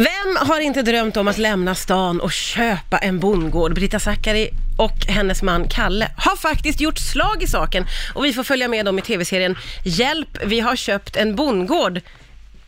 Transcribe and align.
Vem 0.00 0.48
har 0.48 0.60
inte 0.60 0.82
drömt 0.82 1.16
om 1.16 1.28
att 1.28 1.38
lämna 1.38 1.74
stan 1.74 2.20
och 2.20 2.32
köpa 2.32 2.98
en 2.98 3.18
bondgård? 3.18 3.74
Britta 3.74 3.98
Zackari 3.98 4.50
och 4.76 5.06
hennes 5.06 5.42
man 5.42 5.68
Kalle 5.68 6.10
har 6.16 6.36
faktiskt 6.36 6.80
gjort 6.80 6.98
slag 6.98 7.42
i 7.42 7.46
saken 7.46 7.86
och 8.14 8.24
vi 8.24 8.32
får 8.32 8.44
följa 8.44 8.68
med 8.68 8.84
dem 8.84 8.98
i 8.98 9.02
tv-serien 9.02 9.58
Hjälp, 9.84 10.38
vi 10.44 10.60
har 10.60 10.76
köpt 10.76 11.16
en 11.16 11.36
bondgård. 11.36 12.00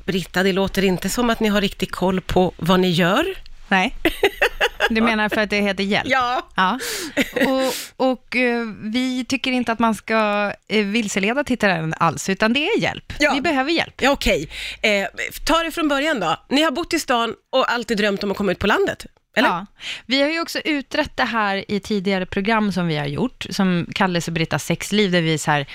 Britta, 0.04 0.42
det 0.42 0.52
låter 0.52 0.84
inte 0.84 1.08
som 1.08 1.30
att 1.30 1.40
ni 1.40 1.48
har 1.48 1.60
riktigt 1.60 1.92
koll 1.92 2.20
på 2.20 2.52
vad 2.56 2.80
ni 2.80 2.90
gör. 2.90 3.34
Nej. 3.68 3.94
Du 4.90 5.00
menar 5.00 5.28
för 5.28 5.40
att 5.40 5.50
det 5.50 5.60
heter 5.60 5.84
hjälp? 5.84 6.08
Ja. 6.10 6.48
ja. 6.54 6.78
Och, 7.46 7.74
och 8.12 8.36
eh, 8.36 8.66
vi 8.82 9.24
tycker 9.24 9.52
inte 9.52 9.72
att 9.72 9.78
man 9.78 9.94
ska 9.94 10.52
eh, 10.68 10.84
vilseleda 10.84 11.44
tittaren 11.44 11.94
alls, 11.98 12.28
utan 12.28 12.52
det 12.52 12.68
är 12.68 12.78
hjälp. 12.78 13.12
Ja. 13.18 13.32
Vi 13.34 13.40
behöver 13.40 13.70
hjälp. 13.70 14.02
Ja, 14.02 14.10
okej. 14.10 14.48
Eh, 14.82 15.06
ta 15.46 15.62
det 15.62 15.70
från 15.70 15.88
början 15.88 16.20
då. 16.20 16.36
Ni 16.48 16.62
har 16.62 16.70
bott 16.70 16.92
i 16.92 16.98
stan 16.98 17.34
och 17.50 17.72
alltid 17.72 17.96
drömt 17.96 18.24
om 18.24 18.30
att 18.30 18.36
komma 18.36 18.52
ut 18.52 18.58
på 18.58 18.66
landet. 18.66 19.06
Eller? 19.36 19.48
Ja. 19.48 19.66
Vi 20.06 20.22
har 20.22 20.28
ju 20.28 20.40
också 20.40 20.58
utrett 20.58 21.16
det 21.16 21.24
här 21.24 21.64
i 21.68 21.80
tidigare 21.80 22.26
program 22.26 22.72
som 22.72 22.86
vi 22.86 22.96
har 22.96 23.06
gjort, 23.06 23.46
som 23.50 23.86
Kalles 23.94 24.28
och 24.28 24.34
Brittas 24.34 24.64
sexliv, 24.64 25.10
där 25.10 25.22
vi 25.22 25.38
så 25.38 25.50
här, 25.50 25.66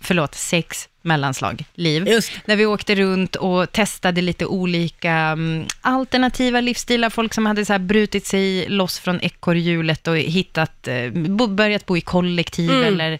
förlåt, 0.00 0.34
sex 0.34 0.88
mellanslag, 1.02 1.64
liv. 1.74 2.08
Just. 2.08 2.32
Där 2.46 2.56
vi 2.56 2.66
åkte 2.66 2.94
runt 2.94 3.36
och 3.36 3.72
testade 3.72 4.20
lite 4.22 4.46
olika 4.46 5.32
um, 5.32 5.66
alternativa 5.80 6.60
livsstilar, 6.60 7.10
folk 7.10 7.34
som 7.34 7.46
hade 7.46 7.64
så 7.64 7.72
här 7.72 7.78
brutit 7.80 8.26
sig 8.26 8.68
loss 8.68 8.98
från 8.98 9.20
ekorrhjulet 9.20 10.08
och 10.08 10.16
hittat, 10.16 10.88
uh, 10.88 11.46
börjat 11.48 11.86
bo 11.86 11.96
i 11.96 12.00
kollektiv 12.00 12.70
Mm. 12.70 12.84
eller, 12.84 13.18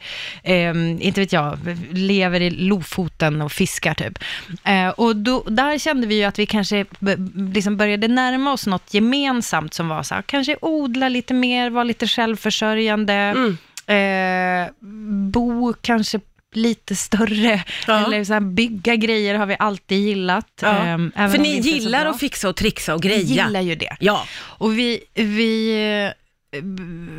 um, 0.71 1.01
inte 1.01 1.21
vet 1.21 1.33
jag, 1.33 1.59
lever 1.93 2.41
i 2.41 2.51
Lofoten 2.51 3.43
och 3.43 3.53
fiskar 3.53 3.95
typ. 3.95 4.19
Uh, 4.69 4.89
och 4.89 5.17
då, 5.17 5.43
där 5.49 5.79
kände 5.79 6.07
vi 6.07 6.15
ju 6.15 6.25
att 6.25 6.39
vi 6.39 6.47
kanske 6.47 6.85
liksom 7.53 7.77
började 7.77 8.09
närma 8.09 8.53
oss 8.53 8.67
något 8.67 8.95
gemensamt 8.95 9.75
som 9.75 9.89
var 9.89 10.03
så 10.03 10.15
här, 10.15 10.23
kanske 10.23 10.57
odla 10.61 11.09
lite 11.09 11.35
mer, 11.35 11.71
vara 11.71 11.85
lite 11.85 12.07
självförsörjande, 12.07 13.15
Mm. 13.15 13.57
eh, 13.87 14.71
bo 15.33 15.75
kanske 15.81 16.21
lite 16.57 16.97
större, 16.97 17.65
Ja. 17.87 18.07
eller 18.07 18.25
så 18.25 18.33
här, 18.33 18.41
bygga 18.41 18.97
grejer 18.97 19.35
har 19.35 19.47
vi 19.47 19.57
alltid 19.59 19.99
gillat. 19.99 20.47
Ja. 20.63 20.69
ehm, 20.69 21.13
även 21.17 21.31
För 21.31 21.39
ni 21.39 21.61
vi 21.61 21.71
gillar 21.71 22.07
att 22.07 22.21
fixa 22.21 22.49
och 22.49 22.57
trixa 22.57 22.95
och 22.95 23.05
Vi 23.05 23.09
greja. 23.09 23.47
gillar 23.47 23.61
ju 23.61 23.75
det. 23.75 23.97
Ja. 24.01 24.27
Och 24.39 24.79
vi, 24.79 25.01
vi 25.15 26.13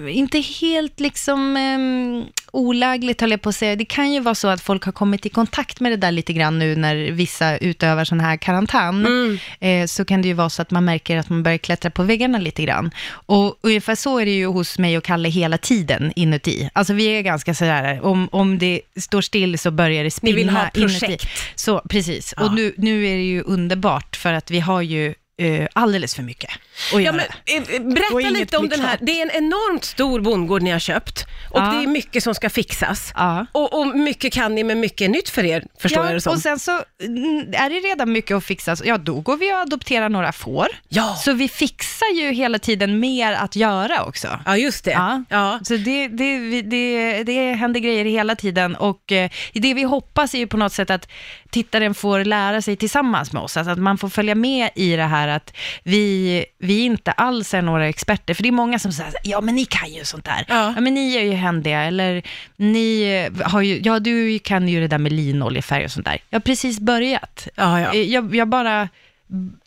inte 0.09 0.39
helt 0.39 0.99
liksom 0.99 1.57
um, 1.57 2.25
olägligt 2.51 3.21
höll 3.21 3.31
jag 3.31 3.41
på 3.41 3.49
att 3.49 3.55
säga. 3.55 3.75
Det 3.75 3.85
kan 3.85 4.11
ju 4.13 4.19
vara 4.19 4.35
så 4.35 4.47
att 4.47 4.61
folk 4.61 4.83
har 4.83 4.91
kommit 4.91 5.25
i 5.25 5.29
kontakt 5.29 5.79
med 5.79 5.91
det 5.91 5.97
där 5.97 6.11
lite 6.11 6.33
grann 6.33 6.59
nu 6.59 6.75
när 6.75 6.95
vissa 7.11 7.57
utövar 7.57 8.05
sån 8.05 8.19
här 8.19 8.37
karantän. 8.37 9.05
Mm. 9.05 9.37
Eh, 9.59 9.85
så 9.87 10.05
kan 10.05 10.21
det 10.21 10.27
ju 10.27 10.33
vara 10.33 10.49
så 10.49 10.61
att 10.61 10.71
man 10.71 10.85
märker 10.85 11.17
att 11.17 11.29
man 11.29 11.43
börjar 11.43 11.57
klättra 11.57 11.91
på 11.91 12.03
väggarna 12.03 12.37
lite 12.37 12.63
grann. 12.63 12.91
Och 13.11 13.59
ungefär 13.61 13.95
så 13.95 14.19
är 14.19 14.25
det 14.25 14.35
ju 14.35 14.45
hos 14.45 14.79
mig 14.79 14.97
och 14.97 15.03
Kalle 15.03 15.29
hela 15.29 15.57
tiden 15.57 16.13
inuti. 16.15 16.69
Alltså 16.73 16.93
vi 16.93 17.05
är 17.05 17.21
ganska 17.21 17.53
sådär, 17.53 18.05
om, 18.05 18.29
om 18.31 18.57
det 18.57 18.81
står 18.99 19.21
still 19.21 19.59
så 19.59 19.71
börjar 19.71 20.03
det 20.03 20.03
Ni 20.03 20.11
spinna 20.11 20.35
vill 20.35 20.49
ha 20.49 20.69
inuti. 20.73 20.99
projekt. 20.99 21.27
Så, 21.55 21.79
precis. 21.89 22.33
Ja. 22.37 22.43
Och 22.45 22.53
nu, 22.53 22.73
nu 22.77 23.07
är 23.07 23.15
det 23.15 23.23
ju 23.23 23.41
underbart 23.41 24.15
för 24.15 24.33
att 24.33 24.51
vi 24.51 24.59
har 24.59 24.81
ju 24.81 25.13
eh, 25.41 25.67
alldeles 25.73 26.15
för 26.15 26.23
mycket 26.23 26.49
att 26.49 26.59
Ja, 26.93 27.01
göra. 27.01 27.15
men, 27.15 27.25
eh, 27.45 27.75
eh, 27.75 27.81
berätta 27.81 28.21
inget 28.21 28.33
lite 28.33 28.57
om 28.57 28.69
den 28.69 28.79
här. 28.81 28.97
Det 29.01 29.21
är 29.21 29.23
en 29.23 29.31
enormt 29.43 29.83
stor 29.85 30.19
bondgård 30.21 30.61
ni 30.61 30.69
har 30.71 30.79
köpt 30.79 31.25
och 31.51 31.59
Ja. 31.59 31.65
det 31.65 31.83
är 31.83 31.87
mycket 31.87 32.23
som 32.23 32.35
ska 32.35 32.49
fixas. 32.49 33.11
Ja. 33.15 33.45
Och, 33.51 33.79
och 33.79 33.87
mycket 33.87 34.33
kan 34.33 34.55
ni, 34.55 34.63
men 34.63 34.79
mycket 34.79 35.01
är 35.01 35.09
nytt 35.09 35.29
för 35.29 35.43
er, 35.45 35.63
förstår 35.79 36.05
jag 36.05 36.13
det 36.15 36.21
som. 36.21 36.33
och 36.33 36.39
sen 36.39 36.59
så 36.59 36.71
mm, 37.03 37.39
är 37.53 37.69
det 37.69 37.75
redan 37.89 38.11
mycket 38.11 38.37
att 38.37 38.43
fixa, 38.45 38.75
så 38.75 38.83
ja 38.87 38.97
då 38.97 39.19
går 39.19 39.37
vi 39.37 39.53
och 39.53 39.57
adopterar 39.57 40.09
några 40.09 40.31
får. 40.31 40.67
Ja. 40.89 41.15
Så 41.15 41.33
vi 41.33 41.47
fixar 41.49 42.13
ju 42.15 42.31
hela 42.31 42.59
tiden 42.59 42.99
mer 42.99 43.33
att 43.33 43.55
göra 43.55 44.03
också. 44.03 44.39
Ja, 44.45 44.57
just 44.57 44.85
det. 44.85 44.91
Ja. 44.91 45.23
Ja. 45.29 45.59
Så 45.63 45.77
det, 45.77 46.07
det, 46.07 46.37
vi- 46.37 46.61
det, 46.61 47.23
det 47.23 47.53
händer 47.53 47.79
grejer 47.79 48.05
hela 48.05 48.35
tiden 48.35 48.75
och 48.75 49.11
eh, 49.11 49.29
det 49.53 49.73
vi 49.73 49.83
hoppas 49.83 50.33
är 50.33 50.37
ju 50.37 50.47
på 50.47 50.57
något 50.57 50.73
sätt 50.73 50.89
att 50.89 51.07
tittaren 51.49 51.93
får 51.93 52.25
lära 52.25 52.61
sig 52.61 52.75
tillsammans 52.75 53.33
med 53.33 53.41
oss, 53.41 53.57
alltså 53.57 53.71
att 53.71 53.77
man 53.79 53.97
får 53.97 54.09
följa 54.09 54.35
med 54.35 54.69
i 54.75 54.95
det 54.95 55.03
här 55.03 55.27
att 55.27 55.53
vi, 55.83 56.45
vi 56.59 56.79
inte 56.81 57.11
alls 57.11 57.53
är 57.53 57.61
några 57.61 57.87
experter, 57.87 58.33
för 58.33 58.43
det 58.43 58.49
är 58.49 58.51
många 58.51 58.79
som 58.79 58.91
säger 58.91 59.13
ja 59.23 59.41
men 59.41 59.55
ni 59.55 59.65
kan 59.65 59.89
ju 59.93 60.03
sånt 60.05 60.25
där, 60.25 60.45
Ja. 60.47 60.73
men 60.79 60.93
ni 60.93 61.15
är 61.15 61.21
ju 61.23 61.31
händiga, 61.31 61.83
eller 61.83 62.21
ni 62.55 63.29
har 63.43 63.61
ju, 63.61 63.79
ja 63.83 63.99
du 63.99 64.39
kan 64.39 64.67
ju 64.67 64.79
det 64.81 64.87
där 64.87 64.97
med 64.97 65.11
linoljefärg 65.11 65.85
och 65.85 65.91
sånt 65.91 66.05
där. 66.05 66.17
Jag 66.29 66.35
har 66.39 66.41
precis 66.43 66.79
börjat. 66.79 67.47
Ja, 67.55 67.79
ja. 67.81 67.93
Eh, 67.93 68.01
Jag, 68.01 68.35
jag 68.35 68.47
bara, 68.47 68.89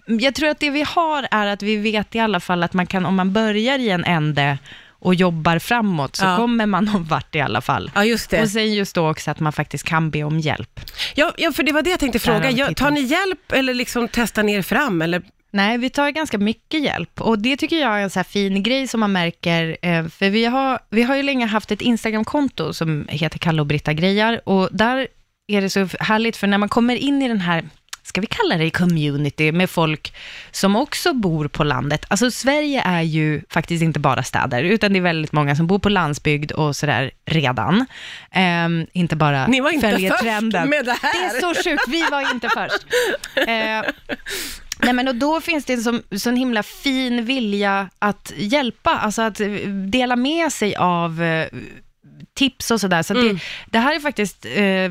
jag 0.06 0.34
tror 0.34 0.48
att 0.48 0.60
det 0.60 0.70
vi 0.70 0.82
har 0.82 1.28
är 1.30 1.46
att 1.46 1.62
vi 1.62 1.76
vet 1.76 2.14
i 2.14 2.18
alla 2.18 2.40
fall 2.40 2.62
att 2.62 2.72
man 2.72 2.86
kan, 2.86 3.06
om 3.06 3.14
man 3.14 3.32
börjar 3.32 3.78
i 3.78 3.90
en 3.90 4.04
ände 4.04 4.58
och 5.00 5.14
jobbar 5.14 5.58
framåt, 5.58 6.16
så 6.16 6.24
Ja. 6.24 6.36
kommer 6.36 6.66
man 6.66 6.84
någon 6.84 7.04
vart 7.04 7.34
i 7.34 7.40
alla 7.40 7.60
fall. 7.60 7.90
ja, 7.94 8.04
just 8.04 8.30
det. 8.30 8.42
Och 8.42 8.48
sen 8.48 8.74
just 8.74 8.94
då 8.94 9.10
också 9.10 9.30
att 9.30 9.40
man 9.40 9.52
faktiskt 9.52 9.84
kan 9.84 10.10
be 10.10 10.24
om 10.24 10.38
hjälp. 10.40 10.80
Ja, 11.14 11.32
ja, 11.38 11.52
för 11.52 11.62
det 11.62 11.72
var 11.72 11.82
det 11.82 11.90
jag 11.90 12.00
tänkte 12.00 12.18
fråga. 12.18 12.74
tar 12.74 12.90
ni 12.90 13.00
hjälp 13.00 13.52
eller 13.52 13.74
liksom 13.74 14.08
testar 14.12 14.42
ni 14.42 14.52
er 14.52 14.62
fram? 14.62 15.02
Eller? 15.02 15.22
Nej, 15.52 15.78
vi 15.78 15.90
tar 15.90 16.10
ganska 16.10 16.38
mycket 16.38 16.80
hjälp 16.82 17.20
och 17.20 17.38
det 17.38 17.56
tycker 17.56 17.76
jag 17.80 17.98
är 17.98 18.02
en 18.02 18.10
så 18.10 18.18
här 18.18 18.24
fin 18.24 18.62
grej 18.62 18.88
som 18.88 19.00
man 19.00 19.12
märker, 19.12 19.76
eh, 19.82 20.08
för 20.08 20.30
vi 20.30 20.44
har, 20.44 20.78
vi 20.90 21.02
har 21.02 21.16
ju 21.16 21.22
länge 21.22 21.46
haft 21.46 21.70
ett 21.72 21.80
Instagramkonto 21.80 22.72
som 22.72 23.06
heter 23.08 23.38
Kalle 23.38 23.60
och 23.62 23.66
Britta 23.66 23.92
grejar 23.92 24.40
och 24.48 24.68
där 24.72 25.08
är 25.48 25.60
det 25.60 25.70
så 25.70 25.88
härligt, 26.00 26.36
för 26.36 26.46
när 26.46 26.58
man 26.58 26.68
kommer 26.68 26.96
in 26.96 27.22
i 27.22 27.28
den 27.28 27.40
här 27.40 27.64
ska 28.10 28.20
vi 28.20 28.26
kalla 28.26 28.56
det 28.56 28.70
community, 28.70 29.52
med 29.52 29.70
folk 29.70 30.14
som 30.50 30.76
också 30.76 31.12
bor 31.14 31.48
på 31.48 31.64
landet. 31.64 32.04
Alltså 32.08 32.30
Sverige 32.30 32.82
är 32.82 33.02
ju 33.02 33.42
faktiskt 33.50 33.82
inte 33.82 34.00
bara 34.00 34.22
städer, 34.22 34.62
utan 34.64 34.92
det 34.92 34.98
är 34.98 35.02
väldigt 35.02 35.32
många 35.32 35.56
som 35.56 35.66
bor 35.66 35.78
på 35.78 35.88
landsbygd 35.88 36.52
och 36.52 36.76
sådär 36.76 37.10
redan. 37.26 37.86
Ehm, 38.30 38.86
inte 38.92 39.16
bara 39.16 39.46
Ni 39.46 39.60
var 39.60 39.70
inte 39.70 39.90
först 39.90 40.18
trenden. 40.18 40.68
med 40.68 40.84
det 40.84 40.96
här. 41.02 41.30
Det 41.30 41.36
är 41.36 41.54
så 41.54 41.62
sjukt, 41.70 41.88
vi 41.88 42.02
var 42.10 42.30
inte 42.34 42.48
först. 42.48 42.86
Eh, 43.48 43.82
Nej, 44.82 44.92
men 44.92 45.08
och 45.08 45.14
då 45.14 45.40
finns 45.40 45.64
det 45.64 45.72
en 45.72 45.82
sån, 45.82 46.02
sån 46.16 46.36
himla 46.36 46.62
fin 46.62 47.24
vilja 47.24 47.88
att 47.98 48.32
hjälpa, 48.36 48.90
alltså 48.90 49.22
att 49.22 49.40
dela 49.92 50.16
med 50.16 50.52
sig 50.52 50.76
av 50.76 51.22
eh, 51.22 51.46
tips 52.34 52.70
och 52.70 52.80
sådär. 52.80 53.02
Så 53.02 53.12
att 53.12 53.18
Mm. 53.18 53.34
det, 53.36 53.40
det 53.70 53.78
här 53.78 53.96
är 53.96 54.00
faktiskt 54.00 54.44
eh, 54.46 54.90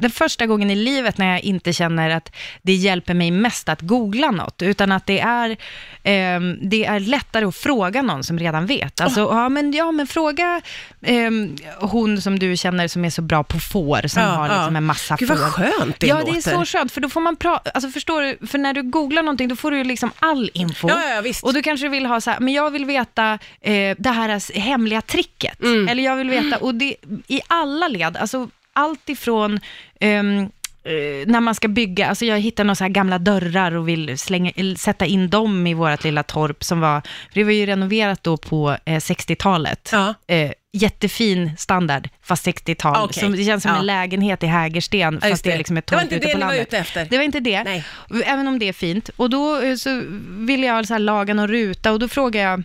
den 0.00 0.10
första 0.10 0.46
gången 0.46 0.70
i 0.70 0.74
livet 0.74 1.18
när 1.18 1.30
jag 1.30 1.40
inte 1.40 1.72
känner 1.72 2.10
att 2.10 2.32
det 2.62 2.72
hjälper 2.72 3.14
mig 3.14 3.30
mest 3.30 3.68
att 3.68 3.80
googla 3.80 4.30
något, 4.30 4.62
utan 4.62 4.92
att 4.92 5.06
det 5.06 5.20
är, 5.20 5.50
eh, 6.02 6.40
det 6.62 6.84
är 6.84 7.00
lättare 7.00 7.44
att 7.44 7.56
fråga 7.56 8.02
någon 8.02 8.24
som 8.24 8.38
redan 8.38 8.66
vet. 8.66 9.00
Alltså, 9.00 9.20
ja, 9.20 9.48
men, 9.48 9.72
ja, 9.72 9.92
men 9.92 10.06
fråga 10.06 10.60
eh, 11.02 11.30
hon 11.80 12.20
som 12.20 12.38
du 12.38 12.56
känner 12.56 12.88
som 12.88 13.04
är 13.04 13.10
så 13.10 13.22
bra 13.22 13.44
på 13.44 13.58
får, 13.60 14.08
som 14.08 14.22
Ja, 14.22 14.28
har 14.28 14.48
ja. 14.48 14.56
liksom 14.56 14.76
en 14.76 14.84
massa 14.84 15.16
Gud 15.16 15.28
vad 15.28 15.38
får. 15.38 15.46
skönt 15.46 16.00
det 16.00 16.06
ja, 16.06 16.18
låter. 16.18 16.32
det 16.32 16.38
är 16.38 16.64
så 16.64 16.64
skönt, 16.64 16.92
för 16.92 17.00
då 17.00 17.08
får 17.08 17.20
man 17.20 17.36
prata, 17.36 17.70
alltså 17.70 17.90
förstår 17.90 18.22
du, 18.22 18.46
för 18.46 18.58
när 18.58 18.74
du 18.74 18.82
googlar 18.82 19.22
någonting, 19.22 19.48
då 19.48 19.56
får 19.56 19.70
du 19.70 19.84
liksom 19.84 20.10
all 20.18 20.50
info. 20.54 20.88
Ja, 20.88 21.14
ja, 21.14 21.20
visst. 21.20 21.44
Och 21.44 21.54
du 21.54 21.62
kanske 21.62 21.88
vill 21.88 22.06
ha 22.06 22.20
så 22.20 22.30
här, 22.30 22.40
men 22.40 22.54
jag 22.54 22.70
vill 22.70 22.84
veta 22.84 23.38
eh, 23.60 23.96
det 23.98 24.10
här 24.10 24.58
hemliga 24.58 25.00
tricket. 25.02 25.62
Mm. 25.62 25.88
Eller 25.88 26.02
jag 26.02 26.16
vill 26.16 26.30
veta, 26.30 26.56
och 26.56 26.74
det 26.74 26.96
i 27.28 27.40
alla 27.46 27.88
led, 27.88 28.16
alltså 28.16 28.48
allt 28.72 29.08
ifrån 29.08 29.60
eh, 30.00 30.22
när 31.26 31.40
man 31.40 31.54
ska 31.54 31.68
bygga, 31.68 32.06
alltså 32.08 32.24
jag 32.24 32.40
hittar 32.40 32.64
några 32.64 32.74
så 32.74 32.84
här 32.84 32.88
gamla 32.88 33.18
dörrar 33.18 33.72
och 33.76 33.88
vill 33.88 34.18
slänga, 34.18 34.50
eller 34.56 34.74
sätta 34.76 35.06
in 35.06 35.30
dem 35.30 35.66
i 35.66 35.74
vårt 35.74 36.04
lilla 36.04 36.22
torp 36.22 36.64
som 36.64 36.80
var, 36.80 37.00
för 37.00 37.34
det 37.34 37.44
var 37.44 37.52
ju 37.52 37.66
renoverat 37.66 38.22
då 38.22 38.36
på 38.36 38.76
eh, 38.84 38.96
60-talet. 38.96 39.88
Ja. 39.92 40.14
Eh, 40.26 40.50
jättefin 40.72 41.50
standard, 41.58 42.08
fast 42.22 42.46
60-tal. 42.46 42.96
Ah. 42.96 43.12
Som, 43.12 43.32
det 43.32 43.44
känns 43.44 43.62
som 43.62 43.72
Ja. 43.72 43.78
en 43.78 43.86
lägenhet 43.86 44.42
i 44.42 44.46
Hägersten, 44.46 45.18
Ja, 45.22 45.28
fast 45.30 45.44
det 45.44 45.52
är 45.52 45.58
liksom 45.58 45.76
ett 45.76 45.86
det 45.86 45.94
var 45.96 46.02
torp 46.02 46.12
inte 46.12 46.16
ute 46.16 46.26
det 46.26 46.32
på 46.32 46.38
ni 46.38 46.44
var 46.44 46.50
landet. 46.50 46.66
ute 46.68 46.78
efter. 46.78 47.04
Det 47.10 47.16
var 47.16 47.24
inte 47.24 47.40
det. 47.40 47.64
Nej. 47.64 47.84
Även 48.24 48.48
om 48.48 48.58
det 48.58 48.68
är 48.68 48.72
fint. 48.72 49.10
Och 49.16 49.30
då 49.30 49.60
eh, 49.62 49.74
så 49.74 50.02
vill 50.28 50.62
jag 50.62 50.86
så 50.86 50.94
här 50.94 50.98
laga 50.98 51.34
någon 51.34 51.48
ruta 51.48 51.92
och 51.92 51.98
då 51.98 52.08
frågar 52.08 52.42
jag 52.50 52.62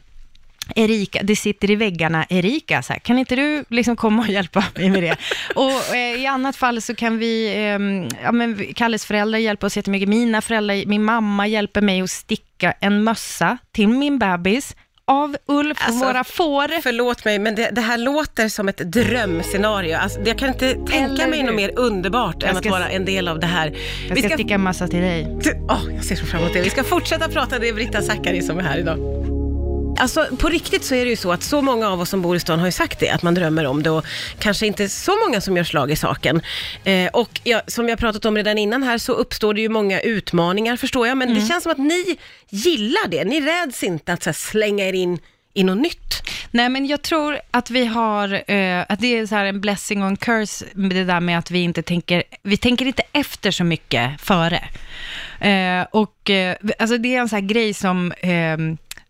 Erika, 0.76 1.20
det 1.24 1.36
sitter 1.36 1.72
i 1.72 1.76
väggarna, 1.76 2.26
Erika, 2.30 2.82
så 2.82 2.94
här, 2.94 3.00
kan 3.00 3.20
inte 3.20 3.36
du 3.36 3.64
liksom 3.70 3.96
komma 3.96 4.22
och 4.22 4.28
hjälpa 4.30 4.64
mig 4.76 4.90
med 4.90 5.04
det? 5.04 5.16
och 5.56 5.96
eh, 5.96 6.22
i 6.22 6.28
annat 6.28 6.56
fall 6.56 6.82
så 6.82 6.96
kan 6.96 7.18
vi, 7.18 7.48
eh, 7.56 8.18
ja 8.24 8.32
men 8.32 8.56
vi- 8.56 8.74
Kalles 8.74 9.06
föräldrar 9.06 9.40
hjälper 9.40 9.68
oss 9.68 9.78
jättemycket, 9.78 10.10
mina 10.10 10.42
föräldrar, 10.42 10.86
min 10.86 11.04
mamma 11.04 11.48
hjälper 11.48 11.82
mig 11.82 12.02
att 12.02 12.10
sticka 12.10 12.74
en 12.80 13.04
mössa 13.04 13.58
till 13.72 13.88
min 13.88 14.20
bebis 14.20 14.76
av 15.10 15.38
ull 15.48 15.76
för 15.76 15.86
Alltså, 15.86 16.06
våra 16.06 16.24
får. 16.24 16.82
Förlåt 16.82 17.26
mig, 17.26 17.40
men 17.40 17.56
det, 17.56 17.70
det 17.72 17.82
här 17.82 17.98
låter 17.98 18.50
som 18.50 18.68
ett 18.70 18.78
drömscenario. 18.78 19.96
Alltså, 19.98 20.20
jag 20.26 20.38
kan 20.38 20.48
inte 20.50 20.74
tänka 20.88 21.28
mig 21.28 21.44
något 21.44 21.56
mer 21.56 21.72
underbart 21.80 22.44
än 22.44 22.50
att 22.50 22.58
ska- 22.58 22.70
vara 22.70 22.90
en 22.90 23.06
del 23.06 23.28
av 23.28 23.40
det 23.40 23.48
här. 23.48 23.74
Jag 24.10 24.18
ska 24.20 24.30
sticka 24.30 24.54
en 24.54 24.64
mössa 24.64 24.88
till 24.88 25.00
dig. 25.02 25.38
Åh, 25.70 25.80
jag 25.96 26.06
ser 26.06 26.16
så 26.16 26.26
fram 26.26 26.42
emot 26.42 26.54
det. 26.54 26.62
Vi 26.62 26.70
ska 26.70 26.84
fortsätta 26.84 27.30
prata, 27.30 27.60
det 27.60 27.70
är 27.70 27.74
Britta 27.74 28.02
Zackari 28.02 28.42
som 28.42 28.60
är 28.60 28.64
här 28.64 28.78
idag. 28.78 28.98
Alltså 29.98 30.28
på 30.40 30.50
riktigt 30.50 30.84
så 30.84 30.96
är 30.96 31.06
det 31.06 31.10
ju 31.10 31.16
så 31.16 31.32
att 31.32 31.44
så 31.44 31.62
många 31.62 31.90
av 31.90 32.02
oss 32.02 32.10
som 32.10 32.22
bor 32.22 32.36
i 32.36 32.40
stan 32.40 32.60
har 32.60 32.66
ju 32.66 32.72
sagt 32.72 33.00
det, 33.00 33.10
att 33.10 33.24
man 33.24 33.34
drömmer 33.34 33.66
om 33.66 33.84
det 33.84 33.90
och 33.90 34.06
kanske 34.40 34.68
inte 34.68 34.90
så 34.90 35.12
många 35.26 35.42
som 35.42 35.58
gör 35.58 35.64
slag 35.64 35.92
i 35.92 35.96
saken. 35.96 36.42
Eh, 36.84 37.10
och 37.14 37.42
ja, 37.44 37.62
som 37.68 37.90
jag 37.90 38.00
pratat 38.00 38.26
om 38.26 38.36
redan 38.36 38.58
innan 38.58 38.84
här 38.84 38.98
så 38.98 39.14
uppstår 39.14 39.54
det 39.54 39.62
ju 39.62 39.70
många 39.70 40.00
utmaningar 40.00 40.78
förstår 40.78 41.08
jag, 41.08 41.18
men 41.18 41.34
det 41.34 41.42
känns 41.42 41.64
som 41.64 41.72
att 41.72 41.78
ni 41.78 42.18
gillar 42.50 43.08
det. 43.08 43.24
Ni 43.24 43.42
räds 43.42 43.84
inte 43.84 44.14
att 44.14 44.24
så 44.24 44.30
här, 44.30 44.34
slänga 44.34 44.86
er 44.86 44.94
in 44.94 45.20
i 45.54 45.64
något 45.64 45.78
nytt. 45.78 46.24
Nej, 46.52 46.70
men 46.70 46.86
jag 46.86 47.02
tror 47.02 47.40
att 47.52 47.70
vi 47.70 47.86
har, 47.86 48.52
eh, 48.52 48.86
att 48.90 49.00
det 49.00 49.18
är 49.18 49.26
så 49.26 49.36
här 49.36 49.46
en 49.46 49.62
blessing 49.62 50.02
och 50.02 50.08
en 50.08 50.18
curse, 50.18 50.66
med 50.74 50.90
det 50.90 51.04
där 51.04 51.20
med 51.20 51.38
att 51.38 51.52
vi 51.52 51.60
inte 51.60 51.82
tänker, 51.82 52.24
vi 52.44 52.58
tänker 52.58 52.86
inte 52.86 53.04
efter 53.12 53.52
så 53.52 53.64
mycket 53.64 54.22
före. 54.22 54.64
Eh, 55.40 55.86
och 55.92 56.30
eh, 56.30 56.56
alltså 56.80 56.98
det 56.98 57.16
är 57.16 57.20
en 57.20 57.30
sån 57.30 57.40
här 57.40 57.48
grej 57.48 57.74
som, 57.74 58.12
eh, 58.12 58.58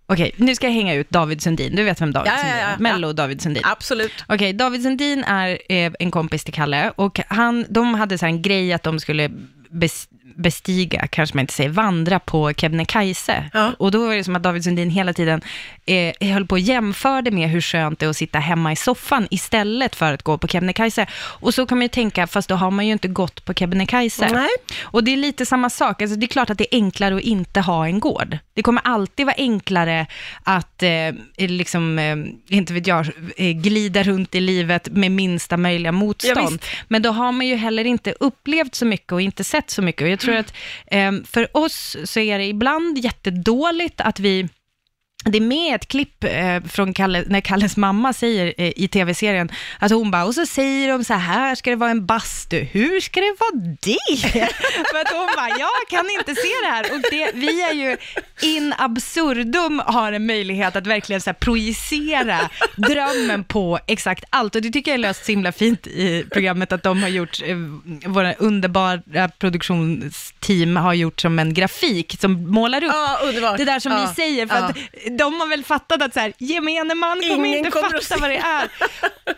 okej, 0.08 0.32
nu 0.38 0.56
ska 0.56 0.68
jag 0.68 0.74
hänga 0.74 0.94
ut 0.94 1.10
David 1.10 1.42
Sundin, 1.42 1.76
du 1.76 1.84
vet 1.84 2.02
vem 2.02 2.12
David 2.14 2.32
Ja, 2.32 2.34
ja, 2.34 2.40
Sundin 2.42 2.58
ja, 2.60 2.68
är? 2.68 2.72
ja. 2.72 2.78
Mello 2.80 3.14
David 3.14 3.42
Sundin. 3.42 3.64
Absolut. 3.66 4.12
Okej, 4.28 4.54
David 4.54 4.84
Sundin 4.84 5.24
är 5.24 5.58
eh, 5.70 5.92
en 6.00 6.12
kompis 6.12 6.44
till 6.44 6.54
Kalle 6.54 6.92
och 6.96 7.20
han, 7.28 7.66
de 7.70 7.94
hade 7.94 8.18
så 8.18 8.26
här 8.26 8.34
en 8.34 8.42
grej 8.42 8.74
att 8.74 8.84
de 8.84 9.00
skulle 9.00 9.30
bes, 9.70 10.08
bestiga, 10.38 11.08
kanske 11.08 11.36
man 11.36 11.42
inte 11.44 11.54
säger, 11.54 11.70
vandra 11.70 12.20
på 12.20 12.54
Kebnekaise. 12.54 13.50
Ja. 13.54 13.72
Och 13.80 13.92
då 13.92 14.08
var 14.08 14.16
det 14.16 14.24
som 14.24 14.36
att 14.36 14.44
David 14.44 14.64
Sundin 14.64 14.90
hela 14.90 15.14
tiden 15.14 15.42
eh, 15.86 16.30
höll 16.34 16.46
på 16.46 16.54
och 16.56 16.60
jämförde 16.60 17.32
med 17.32 17.50
hur 17.50 17.62
skönt 17.62 18.00
det 18.00 18.06
är 18.06 18.10
att 18.10 18.18
sitta 18.18 18.40
hemma 18.40 18.72
i 18.72 18.76
soffan 18.76 19.28
istället 19.32 19.96
för 19.96 20.14
att 20.14 20.24
gå 20.24 20.38
på 20.38 20.48
Kebnekaise. 20.48 21.06
Och 21.16 21.54
så 21.54 21.66
kan 21.66 21.78
man 21.78 21.86
ju 21.86 21.90
tänka, 21.90 22.28
fast 22.28 22.50
då 22.50 22.56
har 22.56 22.72
man 22.72 22.86
ju 22.88 22.92
inte 22.94 23.08
gått 23.08 23.46
på 23.46 23.54
Kebnekaise. 23.54 24.30
Nej. 24.34 24.50
Och 24.84 25.04
det 25.04 25.14
är 25.14 25.18
lite 25.18 25.46
samma 25.46 25.70
sak, 25.70 26.02
alltså 26.02 26.18
det 26.18 26.26
är 26.26 26.28
klart 26.28 26.50
att 26.50 26.58
det 26.58 26.76
är 26.76 26.78
enklare 26.78 27.16
att 27.16 27.22
inte 27.22 27.62
ha 27.62 27.86
en 27.88 28.00
gård. 28.00 28.38
Det 28.54 28.64
kommer 28.64 28.82
alltid 28.86 29.26
vara 29.26 29.36
enklare 29.38 30.06
att, 30.44 30.84
eh, 30.84 30.90
liksom, 31.38 32.00
eh, 32.00 32.16
inte 32.58 32.74
vet 32.74 32.88
jag, 32.88 33.06
eh, 33.38 33.52
glida 33.52 34.04
runt 34.04 34.36
i 34.36 34.40
livet 34.40 34.88
med 34.92 35.12
minsta 35.12 35.58
möjliga 35.58 35.88
Ja, 35.88 35.92
motstånd. 35.92 36.52
visst. 36.52 36.66
Men 36.88 37.02
då 37.02 37.10
har 37.12 37.32
man 37.32 37.48
ju 37.48 37.56
heller 37.56 37.86
inte 37.86 38.14
upplevt 38.20 38.76
så 38.76 38.86
mycket 38.86 39.12
och 39.12 39.22
inte 39.22 39.44
sett 39.44 39.70
så 39.70 39.82
mycket. 39.82 40.02
Och 40.02 40.08
jag 40.10 40.20
tror 40.20 40.27
Mm. 40.32 40.40
att 40.40 40.54
eh, 40.92 41.30
för 41.32 41.58
oss 41.58 41.98
så 42.04 42.20
är 42.20 42.38
det 42.38 42.46
ibland 42.46 42.98
jättedåligt 42.98 44.02
att 44.02 44.20
vi 44.20 44.48
det 45.26 45.38
är 45.38 45.42
med 45.42 45.76
ett 45.76 45.88
klipp 45.88 46.24
eh, 46.24 46.64
från 46.70 46.94
Kalle, 46.94 47.24
när 47.28 47.42
Kalles 47.42 47.78
mamma 47.78 48.14
säger 48.14 48.54
eh, 48.58 48.74
i 48.76 48.88
tv-serien 48.88 49.52
att 49.80 49.92
hon 49.92 50.12
bara, 50.12 50.26
och 50.26 50.36
så 50.36 50.46
säger 50.46 50.92
de 50.92 51.04
så 51.04 51.14
här, 51.14 51.20
här 51.20 51.56
ska 51.56 51.70
det 51.70 51.76
vara 51.76 51.92
en 51.92 52.06
bastu, 52.06 52.60
hur 52.60 53.00
ska 53.00 53.22
det 53.22 53.36
vara 53.40 53.76
det? 53.82 54.18
För 54.92 55.00
att 55.02 55.12
hon 55.12 55.28
bara, 55.36 55.50
jag 55.50 55.90
kan 55.90 56.10
inte 56.20 56.36
se 56.36 56.48
det 56.64 56.68
här. 56.68 56.86
Och 56.94 57.02
det, 57.12 57.32
vi 57.34 57.62
är 57.62 57.74
ju 57.74 57.98
in 58.42 58.74
absurdum 58.78 59.82
har 59.86 60.12
en 60.12 60.26
möjlighet 60.26 60.76
att 60.76 60.88
verkligen 60.88 61.22
så 61.22 61.34
projicera 61.34 62.50
drömmen 62.76 63.44
på 63.44 63.80
exakt 63.88 64.24
allt. 64.30 64.56
Och 64.56 64.62
det 64.62 64.70
tycker 64.70 64.92
jag 64.92 64.96
är 64.96 65.02
löst 65.02 65.26
så 65.26 65.32
himla 65.32 65.52
fint 65.52 65.88
i 65.88 66.26
programmet, 66.32 66.72
att 66.72 66.84
de 66.84 67.02
har 67.02 67.10
gjort, 67.10 67.42
eh, 67.44 67.56
våra 68.06 68.34
underbara 68.34 69.30
produktionsteam 69.30 70.76
har 70.76 70.94
gjort 70.94 71.22
som 71.22 71.40
en 71.40 71.54
grafik 71.54 72.18
som 72.20 72.52
målar 72.52 72.84
upp 72.84 72.94
underbart. 73.24 73.58
det 73.58 73.66
där 73.66 73.80
som 73.80 73.92
ja. 73.92 74.08
vi 74.10 74.16
säger, 74.16 74.48
för 74.48 74.56
ja. 74.56 74.64
att 74.64 74.78
de 75.18 75.40
har 75.40 75.48
väl 75.50 75.64
fattat 75.64 76.02
att 76.02 76.14
så 76.14 76.20
här, 76.20 76.34
gemene 76.38 76.96
man 76.96 77.22
kommer 77.22 77.34
Ingen 77.34 77.58
inte 77.58 77.72
kommer 77.72 77.98
att 77.98 78.06
fatta 78.06 78.22
vad 78.22 78.30
det 78.30 78.38
är. 78.38 78.70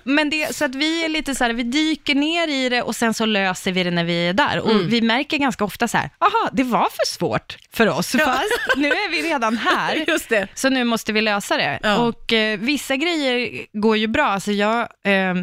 Men 0.03 0.29
det, 0.29 0.55
så 0.55 0.65
att 0.65 0.75
vi 0.75 1.05
är 1.05 1.09
lite 1.09 1.35
så 1.35 1.43
här, 1.43 1.53
vi 1.53 1.63
dyker 1.63 2.15
ner 2.15 2.47
i 2.47 2.69
det 2.69 2.81
och 2.81 2.95
sen 2.95 3.13
så 3.13 3.25
löser 3.25 3.71
vi 3.71 3.83
det 3.83 3.91
när 3.91 4.03
vi 4.03 4.27
är 4.27 4.33
där. 4.33 4.59
Och 4.59 4.69
Mm. 4.71 4.89
vi 4.89 5.01
märker 5.01 5.37
ganska 5.37 5.63
ofta 5.63 5.87
så 5.87 5.97
här, 5.97 6.09
aha, 6.19 6.49
det 6.53 6.63
var 6.63 6.87
för 6.89 7.05
svårt 7.05 7.57
för 7.73 7.87
oss, 7.87 8.11
fast 8.11 8.51
nu 8.77 8.88
är 8.95 9.11
vi 9.11 9.29
redan 9.29 9.57
här. 9.57 9.95
Just 10.07 10.29
det. 10.29 10.47
Så 10.53 10.69
nu 10.69 10.83
måste 10.83 11.13
vi 11.13 11.21
lösa 11.21 11.57
det. 11.57 11.79
Ja. 11.83 11.97
Och 11.97 12.33
eh, 12.33 12.59
vissa 12.59 12.95
grejer 12.95 13.65
går 13.73 13.97
ju 13.97 14.07
bra. 14.07 14.25
Alltså 14.25 14.51
jag, 14.51 14.79
eh, 15.03 15.35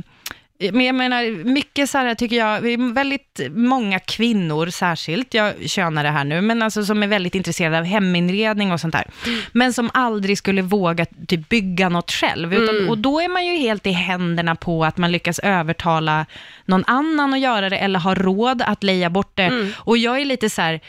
men 0.59 0.81
jag 0.85 0.95
menar, 0.95 1.45
mycket 1.45 1.91
så 1.91 1.99
här 1.99 2.15
tycker 2.15 2.37
jag, 2.37 2.61
vi 2.61 2.73
är 2.73 2.93
väldigt 2.93 3.41
många 3.51 3.99
kvinnor 3.99 4.67
särskilt, 4.67 5.35
jag 5.35 5.71
könar 5.71 6.05
det 6.05 6.11
här 6.11 6.25
nu, 6.25 6.41
men 6.41 6.63
alltså 6.63 6.85
som 6.85 7.03
är 7.03 7.07
väldigt 7.07 7.35
intresserade 7.35 7.79
av 7.79 7.85
heminredning 7.85 8.73
och 8.73 8.81
sånt 8.81 8.93
där. 8.93 9.05
Men 9.53 9.73
som 9.73 9.91
aldrig 9.95 10.39
skulle 10.39 10.63
våga 10.63 11.07
typ 11.29 11.49
bygga 11.49 11.89
något 11.89 12.11
själv. 12.11 12.55
Utan, 12.55 12.89
Och 12.89 12.99
då 12.99 13.21
är 13.21 13.29
man 13.29 13.47
ju 13.47 13.57
helt 13.57 13.87
i 13.87 13.91
händerna 13.91 14.55
på 14.57 14.85
att 14.85 14.97
man 14.97 15.13
lyckas 15.13 15.39
övertala 15.39 16.27
någon 16.65 16.85
annan 16.87 17.35
att 17.35 17.41
göra 17.41 17.69
det, 17.69 17.77
eller 17.79 17.99
har 17.99 18.15
råd 18.15 18.63
att 18.63 18.83
leja 18.83 19.11
bort 19.11 19.33
det. 19.37 19.73
Och 19.77 19.99
jag 19.99 20.21
är 20.21 20.25
lite 20.25 20.51
så 20.51 20.63
här, 20.63 20.81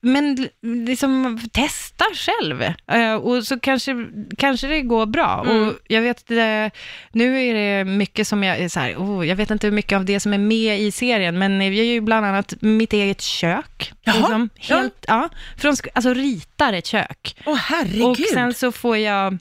men 0.00 0.48
liksom 0.62 1.40
testa 1.52 2.04
själv. 2.14 2.62
Eh, 2.92 3.14
och 3.14 3.44
så 3.46 3.60
kanske, 3.60 4.06
kanske 4.38 4.66
det 4.66 4.80
går 4.82 5.06
bra. 5.06 5.44
Mm. 5.46 5.68
Och 5.68 5.74
jag 5.88 6.02
vet, 6.02 6.26
det, 6.26 6.70
nu 7.12 7.42
är 7.44 7.54
det 7.54 7.84
mycket 7.84 8.28
som 8.28 8.42
jag 8.42 8.58
är 8.58 8.68
så 8.68 8.80
här, 8.80 8.94
oh, 8.96 9.26
jag 9.26 9.36
vet 9.36 9.50
inte 9.50 9.66
hur 9.66 9.74
mycket 9.74 9.96
av 9.96 10.04
det 10.04 10.20
som 10.20 10.32
är 10.32 10.38
med 10.38 10.80
i 10.80 10.90
serien, 10.90 11.38
men 11.38 11.58
vi 11.58 11.80
är 11.80 11.84
ju 11.84 12.00
bland 12.00 12.26
annat 12.26 12.54
mitt 12.60 12.92
eget 12.92 13.20
kök. 13.20 13.92
Jaha, 14.04 14.16
Liksom, 14.16 14.48
ja. 14.68 14.76
helt, 14.76 15.04
ja. 15.08 15.28
Från, 15.58 15.72
sk- 15.72 15.88
alltså 15.94 16.14
ritar 16.14 16.72
ett 16.72 16.86
kök. 16.86 17.36
Åh 17.46 17.56
herregud. 17.56 18.04
Och 18.04 18.16
sen 18.32 18.54
så 18.54 18.72
får 18.72 18.96
jag, 18.96 19.38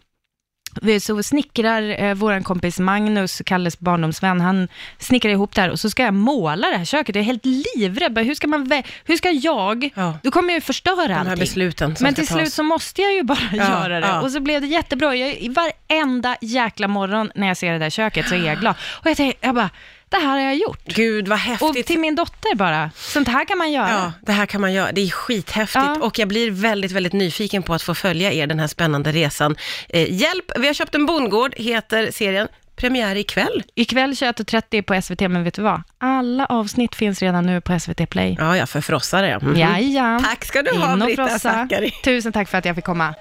så 1.01 1.23
snickrar 1.23 2.03
eh, 2.03 2.13
vår 2.13 2.43
kompis 2.43 2.79
Magnus, 2.79 3.41
Kalles 3.45 3.79
barndomsvän, 3.79 4.41
han 4.41 4.67
snickrar 4.99 5.31
ihop 5.31 5.55
det 5.55 5.61
här 5.61 5.69
och 5.69 5.79
så 5.79 5.89
ska 5.89 6.03
jag 6.03 6.13
måla 6.13 6.67
det 6.69 6.77
här 6.77 6.85
köket. 6.85 7.15
Jag 7.15 7.21
är 7.21 7.25
helt 7.25 7.45
livrädd. 7.45 8.17
Hur 8.19 8.35
ska, 8.35 8.47
man 8.47 8.67
vä- 8.67 8.83
hur 9.05 9.17
ska 9.17 9.29
jag, 9.31 9.89
Ja. 9.95 10.19
då 10.23 10.31
kommer 10.31 10.49
jag 10.49 10.55
ju 10.55 10.61
förstöra 10.61 11.07
De 11.07 11.13
här 11.13 11.19
allting. 11.19 11.39
besluten 11.39 11.95
som 11.95 12.03
Men 12.03 12.13
ska 12.13 12.21
till 12.21 12.27
slut 12.33 12.53
så 12.53 12.63
måste 12.63 13.01
jag 13.01 13.13
ju 13.13 13.23
bara 13.23 13.39
Ja, 13.53 13.57
göra 13.83 13.99
det. 13.99 14.07
ja. 14.07 14.21
Och 14.21 14.31
så 14.31 14.39
blev 14.39 14.61
det 14.61 14.67
jättebra. 14.67 15.15
Jag, 15.15 15.49
varenda 15.89 16.35
jäkla 16.41 16.87
morgon 16.87 17.31
när 17.35 17.47
jag 17.47 17.57
ser 17.57 17.71
det 17.73 17.79
där 17.79 17.89
köket 17.89 18.27
så 18.29 18.35
är 18.35 18.45
jag 18.45 18.59
glad. 18.59 18.75
Och 19.01 19.07
jag 19.09 19.17
tänkte, 19.17 19.45
jag 19.47 19.55
bara, 19.55 19.69
det 20.11 20.17
här 20.17 20.27
har 20.27 20.39
jag 20.39 20.55
gjort. 20.57 20.83
Gud 20.85 21.27
vad 21.27 21.35
Och 21.35 21.39
häftigt. 21.39 21.87
till 21.87 21.99
min 21.99 22.15
dotter 22.15 22.55
bara, 22.55 22.91
sånt 22.95 23.27
här 23.27 23.45
kan 23.45 23.57
man 23.57 23.71
göra. 23.71 23.89
Ja, 23.89 24.11
det 24.21 24.31
här 24.31 24.45
kan 24.45 24.61
man 24.61 24.73
göra. 24.73 24.91
Det 24.91 25.01
är 25.01 25.09
skithäftigt 25.09 25.75
Ja. 25.85 25.97
och 26.01 26.19
jag 26.19 26.27
blir 26.27 26.51
väldigt, 26.51 26.91
väldigt 26.91 27.13
nyfiken 27.13 27.63
på 27.63 27.73
att 27.73 27.81
få 27.81 27.95
följa 27.95 28.31
er 28.31 28.47
den 28.47 28.59
här 28.59 28.67
spännande 28.67 29.11
resan. 29.11 29.55
Eh, 29.89 30.13
hjälp, 30.13 30.51
vi 30.59 30.67
har 30.67 30.73
köpt 30.73 30.95
en 30.95 31.05
bondgård, 31.05 31.53
heter 31.57 32.11
serien. 32.11 32.47
Premiär 32.75 33.15
ikväll. 33.15 33.63
Ikväll 33.75 34.11
21.30 34.11 34.81
på 34.81 35.01
SVT, 35.01 35.19
men 35.21 35.43
vet 35.43 35.53
du 35.53 35.61
vad? 35.61 35.81
Alla 35.97 36.45
avsnitt 36.45 36.95
finns 36.95 37.21
redan 37.21 37.45
nu 37.45 37.61
på 37.61 37.79
SVT 37.79 38.05
Play. 38.09 38.35
Ja, 38.39 38.57
jag 38.57 38.69
förfrossar 38.69 39.23
det. 39.23 39.39
Mhm. 39.41 39.55
Jaja. 39.57 40.21
Tack 40.23 40.45
ska 40.45 40.61
du 40.61 40.71
ha, 40.77 40.93
In 40.93 41.01
och 41.01 41.07
Britta. 41.07 41.39
Zackari. 41.39 41.91
Tusen 42.03 42.31
tack 42.31 42.49
för 42.49 42.57
att 42.57 42.65
jag 42.65 42.75
fick 42.75 42.85
komma. 42.85 43.13